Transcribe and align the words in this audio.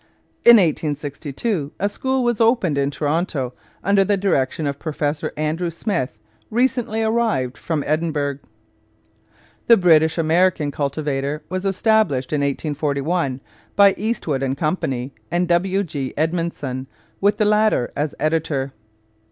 In 0.43 0.57
1862 0.57 1.73
a 1.79 1.87
school 1.87 2.23
was 2.23 2.41
opened 2.41 2.75
in 2.75 2.89
Toronto 2.89 3.53
under 3.83 4.03
the 4.03 4.17
direction 4.17 4.65
of 4.65 4.79
Professor 4.79 5.31
Andrew 5.37 5.69
Smith, 5.69 6.17
recently 6.49 7.03
arrived 7.03 7.55
from 7.55 7.83
Edinburgh. 7.85 8.39
The 9.67 9.77
British 9.77 10.17
American 10.17 10.71
Cultivator 10.71 11.43
was 11.49 11.65
established 11.65 12.33
in 12.33 12.41
1841 12.41 13.41
by 13.75 13.93
Eastwood 13.95 14.41
and 14.41 14.57
Co. 14.57 14.75
and 15.29 15.47
W. 15.47 15.83
G. 15.83 16.15
Edmundson, 16.17 16.87
with 17.19 17.37
the 17.37 17.45
latter 17.45 17.91
as 17.95 18.15
editor. 18.19 18.73